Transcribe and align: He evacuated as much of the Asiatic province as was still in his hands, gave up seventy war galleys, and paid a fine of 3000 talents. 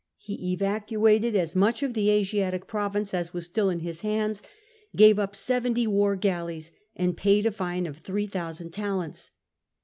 He 0.17 0.51
evacuated 0.53 1.35
as 1.35 1.55
much 1.55 1.83
of 1.83 1.93
the 1.93 2.09
Asiatic 2.09 2.65
province 2.65 3.13
as 3.13 3.35
was 3.35 3.45
still 3.45 3.69
in 3.69 3.81
his 3.81 4.01
hands, 4.01 4.41
gave 4.95 5.19
up 5.19 5.35
seventy 5.35 5.85
war 5.85 6.15
galleys, 6.15 6.71
and 6.95 7.15
paid 7.15 7.45
a 7.45 7.51
fine 7.51 7.85
of 7.85 7.97
3000 7.99 8.71
talents. 8.71 9.29